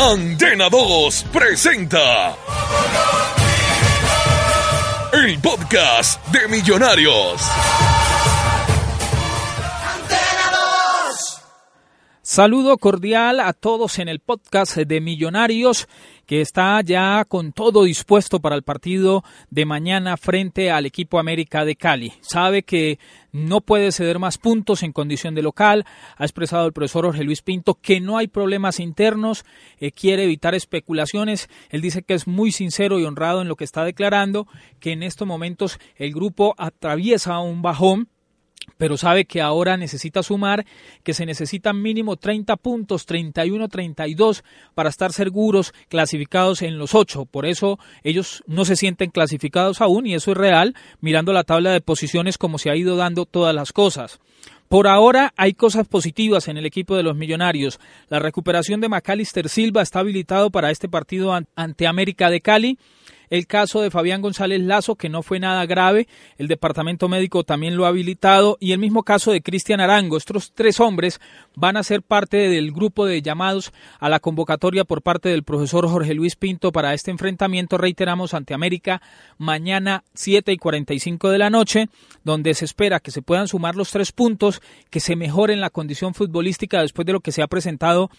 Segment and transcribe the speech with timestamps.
[0.00, 2.34] Antena 2 presenta
[5.12, 7.42] el podcast de Millonarios.
[12.40, 15.88] Saludo cordial a todos en el podcast de Millonarios
[16.24, 21.66] que está ya con todo dispuesto para el partido de mañana frente al equipo América
[21.66, 22.14] de Cali.
[22.22, 22.98] Sabe que
[23.30, 25.84] no puede ceder más puntos en condición de local.
[26.16, 29.44] Ha expresado el profesor Jorge Luis Pinto que no hay problemas internos,
[29.78, 31.50] eh, quiere evitar especulaciones.
[31.68, 35.02] Él dice que es muy sincero y honrado en lo que está declarando, que en
[35.02, 38.08] estos momentos el grupo atraviesa un bajón
[38.78, 40.64] pero sabe que ahora necesita sumar,
[41.02, 47.26] que se necesitan mínimo 30 puntos, 31, 32, para estar seguros clasificados en los ocho.
[47.26, 51.70] Por eso ellos no se sienten clasificados aún, y eso es real, mirando la tabla
[51.72, 54.20] de posiciones como se ha ido dando todas las cosas.
[54.70, 57.80] Por ahora hay cosas positivas en el equipo de los Millonarios.
[58.08, 62.78] La recuperación de Macalister Silva está habilitado para este partido ante América de Cali
[63.30, 67.76] el caso de Fabián González Lazo, que no fue nada grave, el departamento médico también
[67.76, 70.16] lo ha habilitado, y el mismo caso de Cristian Arango.
[70.16, 71.20] Estos tres hombres
[71.54, 75.88] van a ser parte del grupo de llamados a la convocatoria por parte del profesor
[75.88, 79.00] Jorge Luis Pinto para este enfrentamiento, reiteramos, ante América
[79.38, 81.88] mañana 7 y 45 de la noche,
[82.24, 84.60] donde se espera que se puedan sumar los tres puntos,
[84.90, 88.10] que se mejoren la condición futbolística después de lo que se ha presentado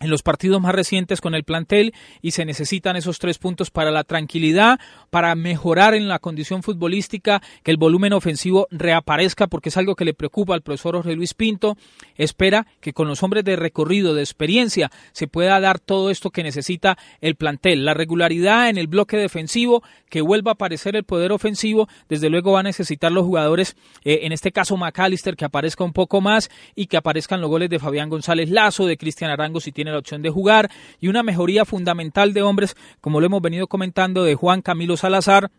[0.00, 3.90] en los partidos más recientes con el plantel y se necesitan esos tres puntos para
[3.90, 4.78] la tranquilidad,
[5.10, 10.04] para mejorar en la condición futbolística, que el volumen ofensivo reaparezca porque es algo que
[10.04, 11.76] le preocupa al profesor Jorge Luis Pinto.
[12.16, 16.42] Espera que con los hombres de recorrido, de experiencia, se pueda dar todo esto que
[16.42, 17.84] necesita el plantel.
[17.84, 22.52] La regularidad en el bloque defensivo, que vuelva a aparecer el poder ofensivo, desde luego
[22.52, 26.50] va a necesitar los jugadores, eh, en este caso McAllister, que aparezca un poco más
[26.74, 29.98] y que aparezcan los goles de Fabián González Lazo, de Cristian Arango si tiene la
[29.98, 34.34] opción de jugar y una mejoría fundamental de hombres, como lo hemos venido comentando, de
[34.34, 35.50] Juan Camilo Salazar,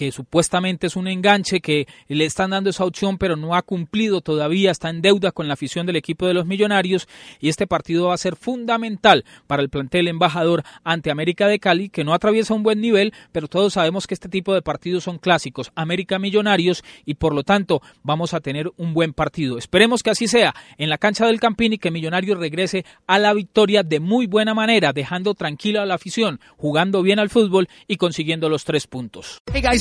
[0.00, 4.22] que supuestamente es un enganche que le están dando esa opción pero no ha cumplido
[4.22, 7.06] todavía, está en deuda con la afición del equipo de los millonarios
[7.38, 11.90] y este partido va a ser fundamental para el plantel embajador ante América de Cali
[11.90, 15.18] que no atraviesa un buen nivel pero todos sabemos que este tipo de partidos son
[15.18, 19.58] clásicos, América Millonarios y por lo tanto vamos a tener un buen partido.
[19.58, 23.34] Esperemos que así sea en la cancha del Campín y que Millonarios regrese a la
[23.34, 27.96] victoria de muy buena manera, dejando tranquila a la afición, jugando bien al fútbol y
[27.96, 29.42] consiguiendo los tres puntos.